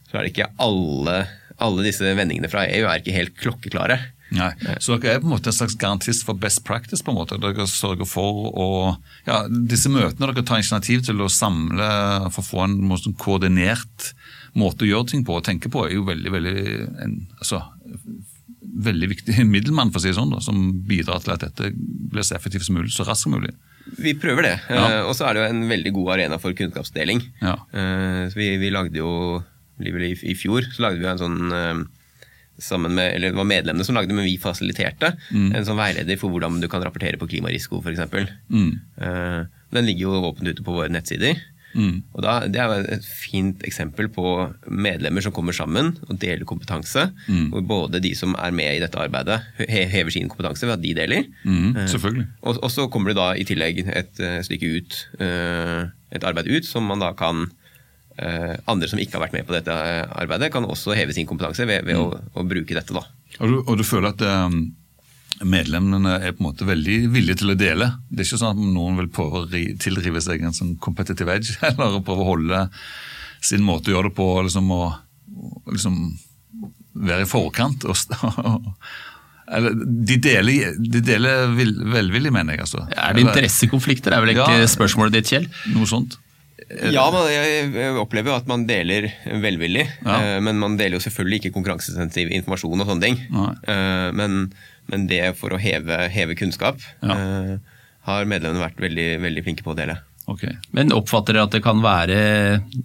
[0.07, 1.17] så er det ikke alle,
[1.59, 3.97] alle disse vendingene fra EU er ikke helt klokkeklare.
[4.33, 7.03] Nei, Så dere er på en måte en slags garantist for best practice?
[7.05, 7.37] på en måte.
[7.43, 8.69] Dere sørger for å
[9.27, 11.89] ja, Disse møtene dere tar initiativ til å samle
[12.33, 14.13] for å få en måte, koordinert
[14.59, 16.65] måte å gjøre ting på og tenke på, er jo veldig veldig,
[17.05, 17.63] en, altså,
[18.89, 22.27] veldig viktig middelmann, for å si det sånn, da, som bidrar til at dette blir
[22.27, 23.53] så effektivt som mulig, så raskt som mulig.
[23.99, 24.57] Vi prøver det.
[24.71, 24.83] Ja.
[25.01, 27.25] Eh, Og så er det jo en veldig god arena for kunnskapsdeling.
[27.43, 27.57] Ja.
[27.75, 29.43] Eh, vi, vi lagde jo
[29.83, 31.81] i, I fjor så lagde vi en sånn eh,
[32.59, 36.31] sammen med, eller Det var medlemmene som lagde, men vi fasiliterte en sånn veileder for
[36.31, 38.29] hvordan du kan rapportere på klimarisiko, f.eks.
[38.53, 38.73] Mm.
[39.01, 41.41] Uh, den ligger jo åpent ute på våre nettsider.
[42.13, 47.09] Og da, Det er et fint eksempel på medlemmer som kommer sammen og deler kompetanse.
[47.53, 50.95] Hvor både de som er med i dette arbeidet, hever sin kompetanse ved at de
[50.95, 51.25] deler.
[51.45, 52.27] Mm, selvfølgelig.
[52.43, 56.51] Og, og så kommer det da i tillegg et eh, stykke ut, eh, et arbeid
[56.51, 57.62] ut, som man da kan eh,
[58.69, 61.67] Andre som ikke har vært med på dette eh, arbeidet, kan også heve sin kompetanse
[61.69, 62.93] ved, ved å, å bruke dette.
[62.93, 63.07] da.
[63.41, 64.63] Og du, og du føler at um
[65.49, 67.89] medlemmene er på en måte veldig villige til å dele?
[68.11, 71.57] Det er ikke sånn at noen vil prøve å tilrive seg en sånn competitive edge,
[71.69, 72.67] eller prøve å holde
[73.43, 75.99] sin måte å gjøre det på, liksom, og liksom
[77.09, 77.87] være i forkant?
[77.91, 77.97] Og,
[79.57, 79.79] eller,
[80.13, 82.67] de deler, de deler vil, velvillig, mener jeg.
[82.69, 82.85] altså.
[82.95, 84.69] Er det interessekonflikter, er vel ikke Ja.
[84.71, 85.49] spørsmålet ditt, Kjell?
[85.75, 86.19] Noe sånt?
[86.93, 89.09] Ja, men jeg opplever jo at man deler
[89.43, 89.87] velvillig.
[90.05, 90.17] Ja.
[90.37, 93.19] eh, Men man deler jo selvfølgelig ikke konkurransesensitiv informasjon og sånne ting.
[93.67, 94.53] Eh, Men,
[94.91, 97.17] men det for å heve, heve kunnskap Ja.
[97.19, 97.59] eh,
[98.09, 99.99] har medlemmene vært veldig, veldig flinke på å dele.
[100.31, 100.55] Okay.
[100.75, 102.17] Men oppfatter dere at det kan være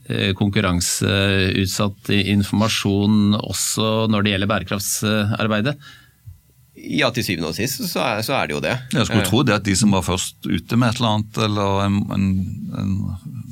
[0.09, 5.75] eh, konkurranseutsatt informasjon også når det gjelder bærekraftsarbeidet?
[6.87, 8.75] Ja, til syvende og sist så er, så er det jo det.
[8.93, 11.39] Jeg skulle Eh, tro det at de som var først ute med et eller annet,
[11.47, 12.27] eller en, en,
[12.79, 12.93] en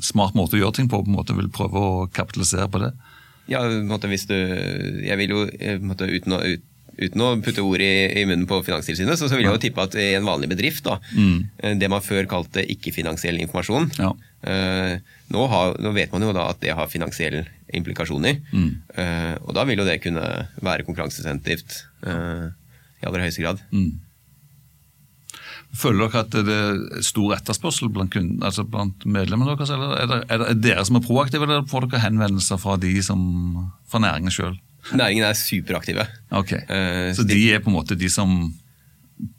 [0.02, 2.94] smart måte å gjøre ting på, på en måte vil prøve å kapitalisere på det.
[3.50, 6.64] Ja, på en måte, hvis du Jeg vil jo eh, måte, uten, å, ut,
[6.96, 7.90] uten å putte ord i,
[8.22, 10.84] i munnen på Finanstilsynet, så, så vil jeg jo tippe at i en vanlig bedrift,
[10.88, 11.76] da, mm.
[11.78, 14.10] det man før kalte ikke-finansiell informasjon Ja.
[14.48, 14.96] eh,
[15.28, 17.44] nå, har, nå vet man jo da at det har finansielle
[17.74, 18.38] implikasjoner.
[18.54, 20.22] Eh, og da vil jo det kunne
[20.62, 22.46] være konkurransesentivt eh,
[23.02, 23.62] i aller høyeste grad.
[25.76, 30.10] Føler dere at det er stor etterspørsel blant, kunden, altså blant medlemmene deres, eller er
[30.10, 33.26] det, er det dere som er proaktive, eller får dere henvendelser fra de som,
[33.90, 34.56] fra næringen sjøl?
[34.96, 36.06] Næringen er superaktive.
[36.30, 38.54] Ok, uh, Så de er på en måte de som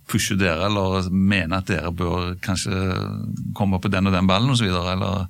[0.09, 2.75] pusher dere, eller mener at dere bør kanskje
[3.57, 5.27] komme på den og den ballen osv., eller?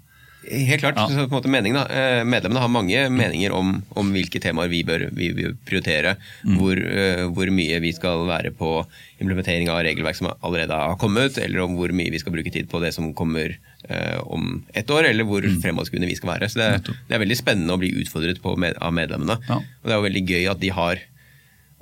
[0.48, 0.96] Helt klart.
[0.96, 1.08] Ja.
[1.12, 1.86] Så måte meningen, da.
[1.92, 6.16] Eh, Medlemmene har mange meninger om, om hvilke temaer vi bør, vi bør prioritere.
[6.58, 8.72] Hvor, uh, hvor mye vi skal være på
[9.20, 12.70] implementering av regelverk som allerede har kommet, eller om hvor mye vi skal bruke tid
[12.72, 13.58] på det som kommer
[13.90, 16.52] uh, om ett år, eller hvor fremadskuende vi skal være.
[16.54, 19.40] Så det, det er veldig spennende å bli utfordret på med, av medlemmene.
[19.50, 19.60] Ja.
[19.60, 21.04] Og det er jo veldig gøy at de har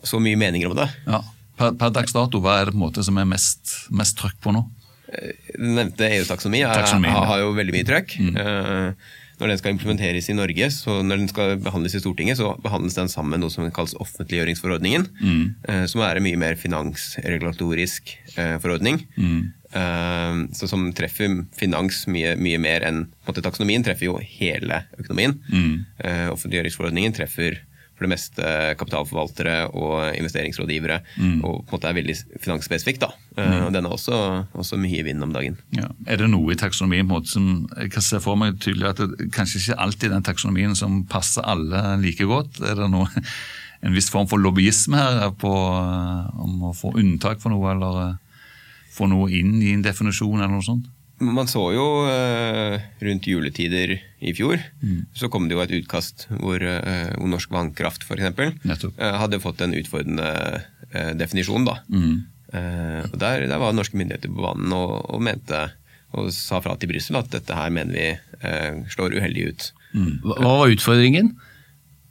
[0.05, 0.89] så mye meninger om det.
[1.05, 1.21] Ja.
[1.55, 4.41] Per, per dags dato, hva er det på en måte som er mest, mest trøkk
[4.43, 4.65] på nå?
[5.55, 8.17] Den nevnte EU-taksonomi har jo veldig mye trøkk.
[8.19, 8.95] Mm.
[9.35, 12.95] Når den skal implementeres i Norge, så når den skal behandles i Stortinget, så behandles
[12.95, 15.09] den sammen med noe som kalles offentliggjøringsforordningen.
[15.19, 15.43] Mm.
[15.91, 19.01] Som er en mye mer finansregulatorisk eh, forordning.
[19.19, 19.51] Mm.
[20.55, 24.85] Så som treffer finans mye, mye mer enn på en måte, Taksonomien treffer jo hele
[24.95, 25.35] økonomien.
[25.99, 27.59] Eh, Offentliggjøringsforordningen treffer
[27.95, 30.99] for det meste kapitalforvaltere og investeringsrådgivere.
[31.47, 32.99] Og på en måte er veldig finansspesifikk.
[33.05, 33.11] da.
[33.37, 33.53] Mm.
[33.65, 34.17] Og den er også,
[34.53, 35.57] også mye i vinden om dagen.
[35.75, 35.87] Ja.
[36.07, 38.91] Er det noe i taksonomien på en måte som jeg kan se for meg tydelig
[38.91, 42.59] at det kanskje ikke alltid den taksonomien som passer alle like godt?
[42.63, 43.07] Er det noe,
[43.85, 48.01] en viss form for lobbyisme her på, eh, om å få unntak for noe, eller
[48.09, 48.43] eh,
[48.95, 50.91] få noe inn i en definisjon eller noe sånt?
[51.23, 54.59] Man så jo eh, rundt juletider i fjor,
[55.15, 58.57] så kom det jo et utkast hvor, eh, hvor norsk vannkraft f.eks.
[58.65, 60.27] Uh, hadde fått en utfordrende
[60.91, 61.63] eh, definisjon.
[61.67, 61.79] da.
[62.55, 65.65] Eh, og der, der var norske myndigheter på banen og, og mente
[66.15, 68.05] og sa fra til Brussel at dette her mener vi
[68.47, 69.65] eh, slår uheldig ut.
[69.95, 70.11] Mm.
[70.23, 71.33] hva var utfordringen?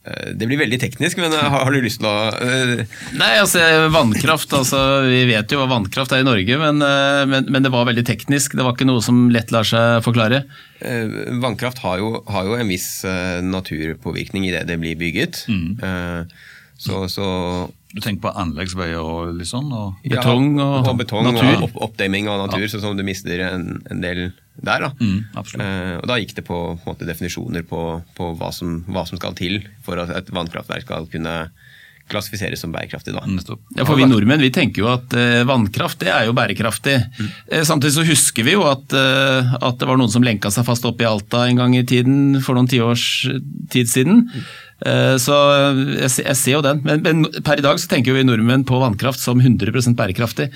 [0.05, 2.83] Eh, det blir veldig teknisk, men eh, har, du lyst til å eh,
[3.17, 6.83] Nei, altså vannkraft, altså Vi vet jo hva vannkraft er i Norge, men,
[7.31, 8.57] men, men det var veldig teknisk.
[8.59, 10.45] Det var ikke noe som lett lar seg forklare.
[11.41, 12.89] Vannkraft har jo, har jo en viss
[13.45, 15.47] naturpåvirkning i det det blir bygget.
[15.49, 16.29] Mm.
[16.77, 17.29] så, så
[17.95, 19.69] Du tenker på anleggsveier og litt sånn?
[19.71, 21.51] Og, Betong og betong natur.
[21.53, 24.25] og opp, oppdemming av natur, sånn som du mister en, en del
[24.57, 24.87] der.
[24.87, 24.91] Da.
[24.99, 25.21] Mm.
[25.63, 27.85] Eh, og da gikk det på, på en måte, definisjoner på,
[28.19, 31.37] på hva, som, hva som skal til for at et vannkraftverk skal kunne
[32.11, 33.15] klassifiseres som bærekraftig.
[33.17, 33.25] Da.
[33.79, 36.99] Ja, for Vi nordmenn vi tenker jo at eh, vannkraft det er jo bærekraftig.
[37.49, 40.67] Eh, samtidig så husker vi jo at, eh, at det var noen som lenka seg
[40.69, 43.07] fast opp i Alta en gang i tiden, for noen tiårs
[43.73, 44.27] tid siden.
[44.85, 45.37] Eh, så
[45.97, 46.83] jeg, jeg ser jo den.
[46.85, 50.51] Men, men per i dag så tenker vi nordmenn på vannkraft som 100% bærekraftig.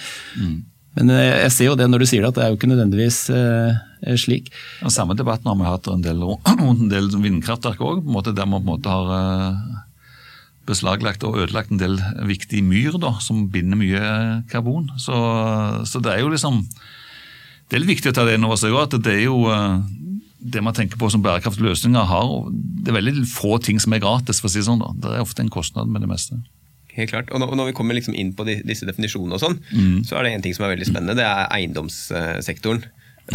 [0.98, 2.70] Men eh, jeg ser jo det når du sier det, at det er jo ikke
[2.72, 4.50] nødvendigvis eh, slik.
[4.82, 6.24] Og samme debatten har vi hatt en del
[6.70, 9.77] en del vindkraftverk òg, der man på en måte har eh,
[10.68, 14.02] beslaglagt og ødelagt en del viktig myr da, som binder mye
[14.52, 14.90] karbon.
[15.00, 15.16] Så,
[15.88, 16.62] så det er jo liksom
[17.68, 19.42] Det er litt viktig å ta det inn over seg òg, at det er jo
[19.52, 19.81] eh,
[20.38, 24.00] det man tenker på som bærekraftige løsninger, har, det er veldig få ting som er
[24.00, 24.40] gratis.
[24.40, 24.88] for å si sånn da.
[24.96, 26.38] Det er ofte en kostnad med det meste.
[26.96, 27.28] Helt klart.
[27.31, 29.59] Og når, vi kommer liksom inn på disse definisjonene, og sånn,
[30.09, 31.18] så er det en ting som er veldig spennende.
[31.18, 32.87] Det er eiendomssektoren.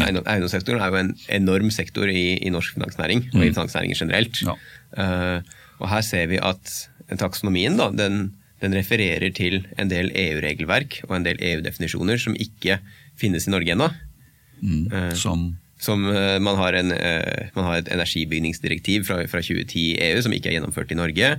[0.02, 4.42] Eiendom, eiendomssektoren er jo en enorm sektor i, i norsk finansnæring, og i finansnæringen generelt.
[4.42, 4.58] Ja.
[4.98, 6.74] Uh, og her ser vi at
[7.20, 8.32] taksonomien da, den,
[8.64, 12.80] den refererer til en del EU-regelverk og en del EU-definisjoner som ikke
[13.20, 13.92] finnes i Norge ennå.
[14.64, 14.88] Mm.
[15.20, 15.52] Som
[15.84, 20.22] Som eh, man, har en, eh, man har et energibygningsdirektiv fra, fra 2010 i EU
[20.24, 21.32] som ikke er gjennomført i Norge.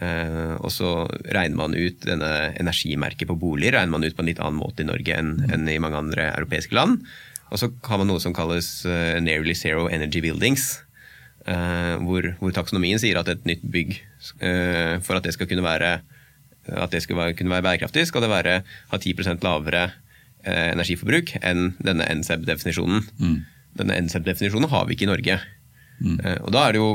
[0.00, 4.30] Eh, og så regner man ut denne energimerket på boliger regner man ut på en
[4.30, 7.02] litt annen måte i Norge enn, enn i mange andre europeiske land.
[7.50, 10.78] Og så har man noe som kalles eh, nearly zero energy buildings.
[11.50, 13.96] Eh, hvor, hvor taksonomien sier at et nytt bygg,
[14.40, 15.98] eh, for at det skal kunne være
[16.70, 18.58] at det skal være, kunne være bærekraftig, skal det være,
[18.92, 19.86] ha 10 lavere
[20.44, 23.06] eh, energiforbruk enn denne NSEB-definisjonen.
[23.80, 25.38] Denne NSEB-definisjonen har vi ikke i Norge.
[26.04, 26.90] Eh, og da er det jo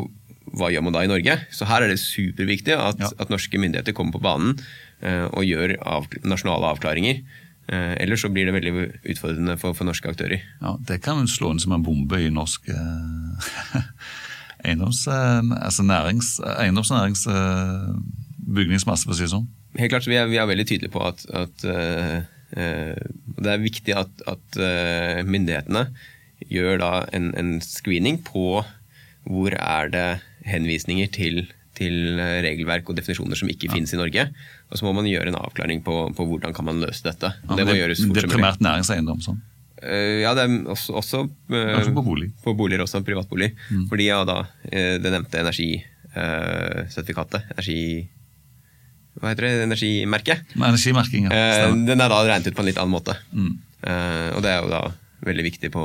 [0.56, 1.34] hva gjør man da i Norge?
[1.52, 3.10] Så her er det superviktig at, Ja.
[3.20, 4.54] at norske myndigheter kommer på banen
[5.02, 7.24] eh, og gjør av, nasjonale avklaringer.
[7.66, 8.72] Ellers så blir det veldig
[9.10, 10.44] utfordrende for, for norske aktører.
[10.62, 13.82] Ja, Det kan slå inn som en bombe i norsk eh,
[14.66, 19.50] eiendoms, eh, altså nærings, eiendoms- og næringsbygningsmasse, for å si det sånn.
[19.80, 22.22] Helt klart, vi er, vi er veldig tydelige på at, at uh,
[22.56, 22.96] eh,
[23.42, 25.88] det er viktig at, at eh, myndighetene
[26.52, 28.62] gjør da en, en screening på
[29.26, 30.08] hvor er det
[30.46, 31.42] henvisninger til,
[31.78, 34.28] til eh, regelverk og definisjoner som ikke finnes i Norge.
[34.70, 37.34] Og så må man gjøre en avklaring på, på hvordan kan man løse dette.
[37.42, 39.24] Ja, det, det må gjøres fort det er primært næringseiendom.
[39.26, 39.42] sånn.
[39.84, 42.30] Eh, Ja, det er også, også, eh, Også på bolig.
[42.44, 43.50] På boliger også, privatbolig.
[43.70, 43.88] Mm.
[43.90, 48.08] Fordi ja, da, eh, det nevnte energisertifikatet, energi...
[49.16, 49.64] Hva heter det?
[49.64, 50.40] Energimerket.
[50.60, 51.70] Energimerking, ja.
[51.72, 53.14] Den er da regnet ut på en litt annen måte.
[53.32, 53.54] Mm.
[54.36, 54.82] Og det er jo da
[55.26, 55.84] veldig viktig på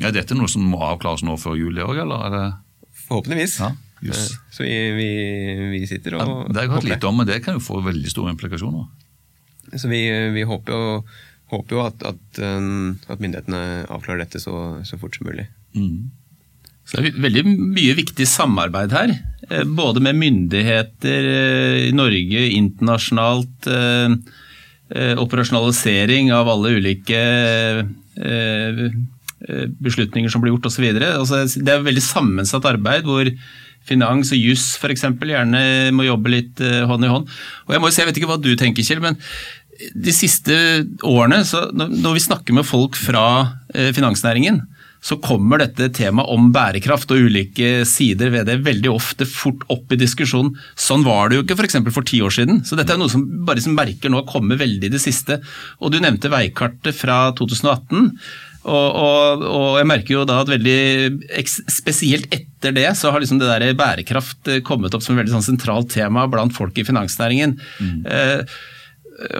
[0.00, 2.18] Ja, Dette er noe som må avklares nå før jul i år, eller?
[2.26, 2.42] Er det,
[3.08, 3.54] Forhåpentligvis.
[3.62, 3.70] Ja,
[4.04, 4.36] just.
[4.52, 5.08] Så vi, vi,
[5.72, 7.80] vi sitter ja, og det har jeg hørt litt om, men det kan jo få
[7.86, 8.84] veldig store implikasjoner.
[9.80, 10.02] Så vi,
[10.36, 10.82] vi håper jo,
[11.52, 12.68] håper jo at, at, eh,
[13.12, 15.46] at myndighetene avklarer dette så, så fort som mulig.
[15.76, 16.10] Mm.
[16.88, 17.42] Så det er veldig
[17.76, 19.10] mye viktig samarbeid her.
[19.50, 23.68] eh, Både med myndigheter eh, i Norge, internasjonalt.
[23.68, 24.08] eh,
[25.20, 27.18] Operasjonalisering av alle ulike
[29.84, 30.86] beslutninger som blir gjort osv.
[30.96, 33.28] Altså, det er veldig sammensatt arbeid hvor
[33.88, 35.04] finans og juss f.eks.
[35.20, 35.60] gjerne
[35.92, 37.28] må jobbe litt hånd i hånd.
[37.68, 39.20] Og Jeg må jo si, jeg vet ikke hva du tenker, Kjell, men
[39.78, 40.54] de siste
[41.06, 43.24] årene, så når vi snakker med folk fra
[43.74, 44.64] eh, finansnæringen,
[45.04, 49.94] så kommer dette temaet om bærekraft og ulike sider ved det veldig ofte fort opp
[49.94, 50.56] i diskusjonen.
[50.74, 51.78] Sånn var det jo ikke f.eks.
[51.78, 52.64] For, for ti år siden.
[52.66, 55.38] Så dette er noe som bare som merker nå kommer veldig i det siste.
[55.78, 58.10] Og du nevnte veikartet fra 2018.
[58.68, 60.80] Og, og, og jeg merker jo da at veldig,
[61.70, 65.36] spesielt etter det, så har liksom det der bærekraft eh, kommet opp som et veldig
[65.36, 67.54] sånn sentralt tema blant folk i finansnæringen.
[68.02, 68.58] Eh,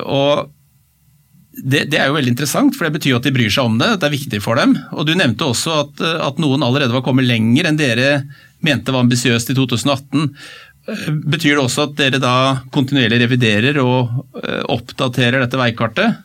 [0.04, 0.50] og
[1.58, 3.78] det, det er jo veldig interessant, for det betyr jo at de bryr seg om
[3.80, 3.88] det.
[3.96, 4.76] at Det er viktig for dem.
[4.94, 8.12] Og Du nevnte også at, at noen allerede var kommet lenger enn dere
[8.62, 10.28] mente var ambisiøst i 2018.
[10.88, 12.34] Eh, Betyr det også at dere da
[12.74, 16.24] kontinuerlig reviderer og eh, oppdaterer dette veikartet?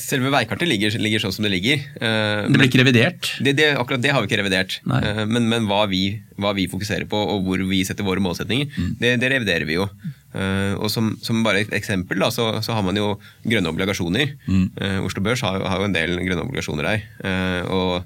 [0.00, 1.82] Selve veikartet ligger, ligger sånn som det ligger.
[1.98, 3.32] eh, Det blir ikke revidert?
[3.44, 4.78] Det, det, akkurat det har vi ikke revidert.
[4.86, 6.04] Eh, Men, men hva, vi,
[6.40, 8.94] hva vi fokuserer på og hvor vi setter våre målsetninger, Mm.
[9.02, 9.88] det, det reviderer vi jo.
[10.34, 13.12] Eh, Og som, som bare et eksempel da, så, så har man jo
[13.46, 14.34] grønne obligasjoner.
[14.50, 14.66] Mm.
[14.76, 17.06] Eh, Oslo Børs har, har jo en del grønne obligasjoner her.
[17.24, 18.04] Eh, Og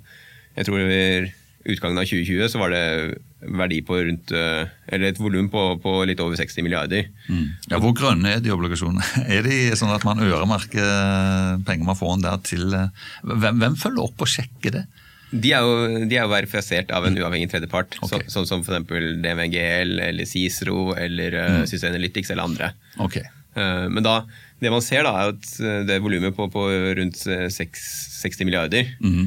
[0.59, 1.31] jeg tror ved
[1.69, 6.19] utgangen av 2020 så var det verdi på rundt Eller et volum på, på litt
[6.25, 7.11] over 60 milliarder.
[7.29, 7.45] Mm.
[7.71, 9.05] Ja, Hvor grønne er de obligasjonene?
[9.37, 14.25] Er de sånn at man øremerker penger man får der til hvem, hvem følger opp
[14.25, 14.85] og sjekker det?
[15.31, 18.23] De er, jo, de er jo verifisert av en uavhengig tredjepart, okay.
[18.29, 19.19] så, sånn som f.eks.
[19.25, 21.67] DMGL eller Cicero eller mm.
[21.69, 22.71] Systenalytics eller andre.
[23.05, 23.27] Okay.
[23.59, 24.14] Eh, Men da,
[24.62, 26.64] det man ser, da, er at eh, det volumet på, på
[26.99, 27.85] rundt 6,
[28.23, 29.27] 60 milliarder mm.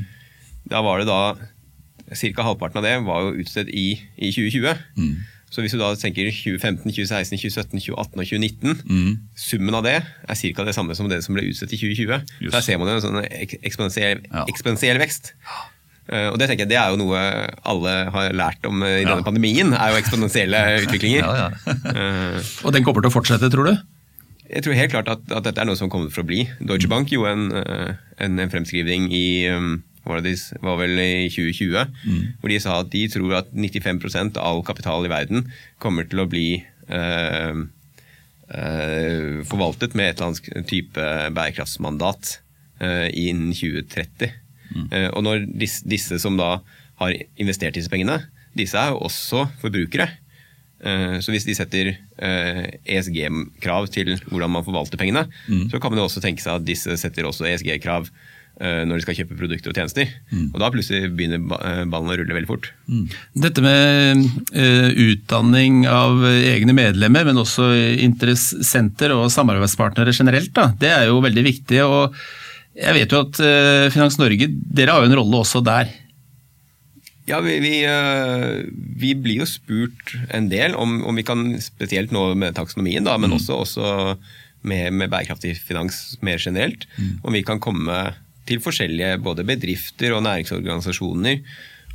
[0.71, 1.21] Da var det da
[2.11, 2.43] Ca.
[2.43, 3.85] halvparten av det var jo utstedt i,
[4.19, 4.81] i 2020.
[4.99, 5.13] Mm.
[5.51, 9.13] Så hvis du da tenker 2015, 2016, 2017, 2018 og 2019 mm.
[9.35, 10.65] Summen av det er ca.
[10.67, 12.25] det samme som det som ble utstedt i 2020.
[12.45, 12.55] Just.
[12.55, 14.45] Der ser man jo en sånn ek- eksponentiell, Ja.
[14.51, 15.33] eksponentiell vekst.
[16.09, 17.19] Eh, og det tenker jeg det er jo noe
[17.63, 19.27] alle har lært om eh, i denne Ja.
[19.27, 21.21] pandemien, er jo eksponentielle utviklinger.
[21.21, 21.75] Ja, ja.
[21.93, 23.75] Eh, Og den kommer til å fortsette, tror du?
[24.51, 26.41] jeg tror helt klart at, at dette er noe som kommer for å bli.
[26.59, 27.45] Deutsche Bank gjorde en,
[28.19, 31.93] en, en fremskrivning i um, var det de, var vel i 2020,
[32.41, 35.45] hvor de sa at de tror at 95% av all kapital i verden
[35.79, 36.47] kommer til å bli
[36.91, 37.61] eh,
[38.51, 42.33] eh, forvaltet med et eller annet type bærekraftsmandat
[42.81, 44.33] eh, innen 2030.
[44.91, 46.61] Eh, og når disse, disse som da
[47.01, 48.19] har investert disse pengene,
[48.55, 50.09] disse er jo også forbrukere.
[50.83, 55.27] Eh, Så hvis de setter eh, ESG-krav til hvordan man forvalter pengene,
[55.69, 58.09] så kan man jo også tenke seg at disse setter også ESG-krav
[58.61, 60.09] når de skal kjøpe produkter og tjenester.
[60.53, 62.67] Og da plutselig begynner ba- ballen å rulle veldig fort.
[63.33, 64.27] Dette med
[65.01, 67.65] utdanning av egne medlemmer, men også
[68.03, 71.79] interessenter og samarbeidspartnere generelt, da, det er jo veldig viktig.
[71.87, 72.13] og
[72.77, 75.91] jeg vet jo at eh, Finans Norge, dere har jo en rolle også der.
[77.29, 78.61] Ja, vi, vi, eh,
[78.99, 83.17] vi blir jo spurt en del om, om vi kan, spesielt nå med taksonomien, da,
[83.21, 83.91] men også, også
[84.67, 86.87] med, med bærekraftig finans mer generelt,
[87.25, 88.11] om vi kan komme
[88.49, 91.39] til forskjellige både bedrifter og næringsorganisasjoner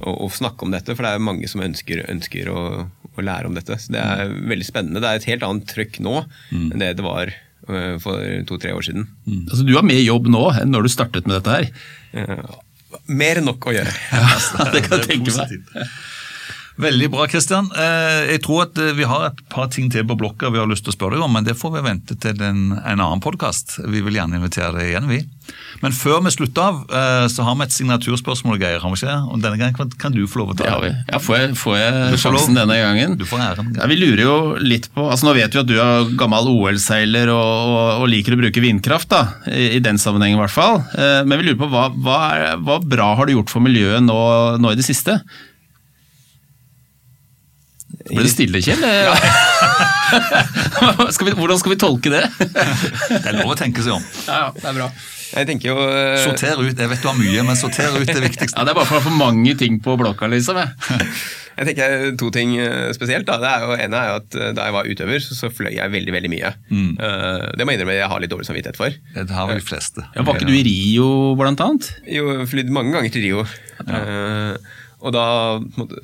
[0.04, 3.50] og, og snakke om dette, for det er mange som ønsker, ønsker å, å lære
[3.50, 3.78] om dette.
[3.80, 5.02] Så det er veldig spennende.
[5.02, 6.20] Det er et helt annet trøkk nå
[6.52, 7.32] enn det det var
[8.02, 9.08] for to-tre år siden.
[9.50, 11.70] Altså, du har mer jobb nå enn når du startet med dette her.
[12.14, 12.46] Eh,
[13.12, 13.92] Mer enn nok å gjøre.
[14.72, 15.90] det kan jeg tenke meg.
[16.76, 17.70] Veldig bra, Kristian.
[18.28, 20.84] Jeg tror at eh, vi har et par ting til på blokka vi har lyst
[20.84, 23.78] til å spørre deg om, men det får vi vente til en, en annen podkast.
[23.88, 25.22] Vi vil gjerne invitere deg igjen, vi.
[25.80, 28.82] Men før vi slutter av, eh, så har vi et signaturspørsmål, Geir.
[28.84, 29.14] har vi ikke?
[29.32, 30.74] Og Denne gangen kan, du få lov å ta det.
[30.74, 33.16] Har vi- ja, får jeg, får jeg sjansen denne gangen?
[33.16, 33.72] Du får æren.
[33.80, 37.32] Ja, vi lurer jo litt på, altså Nå vet vi at du er gammel OL-seiler
[37.32, 40.82] og, og, og liker å bruke vindkraft, da, i, i den sammenhengen i hvert fall.
[40.92, 44.04] Eh, Men vi lurer på hva, hva, er, hva bra har du gjort for miljøet
[44.04, 44.20] nå,
[44.60, 45.22] nå i det siste?
[48.10, 48.82] Ble det stille, Kjell?
[51.14, 52.24] skal vi, hvordan skal vi tolke det?
[52.38, 54.04] Det er lov å tenke seg om.
[54.28, 54.88] Ja, det er bra.
[55.36, 56.16] Jeg tenker jo Uh...
[56.22, 56.78] Sorter ut.
[56.78, 58.56] Jeg vet du har mye, men sorter ut det viktigste.
[58.56, 60.56] Ja, Det er bare for å ha for mange ting på blokka, liksom.
[60.62, 60.70] jeg.
[61.56, 61.88] Jeg tenker
[62.20, 63.24] to ting eh, spesielt.
[63.28, 63.38] Da.
[63.40, 65.70] Det er jo, ene er jo at eh, Da jeg var utøver, så, så fløy
[65.72, 66.50] jeg veldig veldig mye.
[66.52, 68.92] Eh, det må jeg innrømme jeg har litt dårlig samvittighet for.
[69.14, 70.04] Det har vel de fleste.
[70.12, 71.06] Ja, var ikke du i Rio,
[71.40, 71.88] blant annet?
[72.12, 73.46] Jo, flydd mange ganger til Rio.
[73.86, 73.96] Ja.
[73.96, 75.24] og da,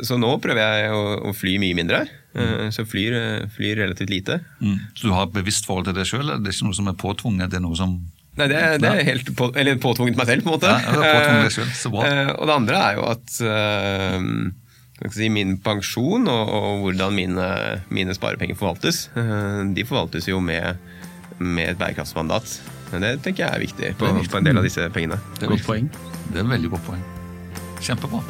[0.06, 2.04] så nå prøver jeg å, å fly mye mindre.
[2.32, 2.70] Mm.
[2.72, 4.38] så flyr, eh, flyr relativt lite.
[4.64, 4.78] Mm.
[4.96, 6.30] Så du har et bevisst forhold til det sjøl?
[6.40, 7.50] Det er ikke noe som er påtvunget?
[7.52, 7.98] Det er noe som
[8.40, 10.70] Nei, det, er- det er helt på, eller påtvunget meg selv, på en måte.
[10.72, 12.06] Ja, det er deg selv, så bra.
[12.08, 14.24] Eh, og det andre er jo at eh,
[15.02, 17.48] jeg si, min pensjon og, og hvordan mine,
[17.92, 20.80] mine sparepenger forvaltes, eh, de forvaltes jo med,
[21.42, 22.54] med et bærekraftsmandat.
[22.94, 25.20] Men det tenker jeg er viktig på, på en del av disse pengene.
[25.36, 25.92] Det er Godt poeng.
[26.30, 27.04] Det er et veldig godt poeng.
[27.84, 28.24] Kjempebra.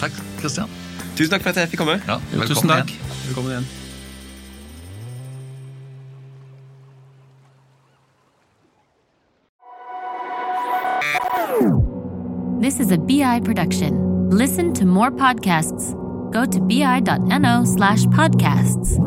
[0.00, 0.68] Takk, Kristian.
[1.16, 1.98] Tusen takk for at jeg fikk komme.
[2.06, 2.88] Ja, Jo, velkommen tusen takk.
[2.94, 3.24] igjen.
[3.28, 3.66] Velkommen igjen.
[12.60, 14.28] This is a BI production.
[14.30, 15.92] Listen to more podcasts.
[16.30, 18.98] Go to bi.no slash podcasts.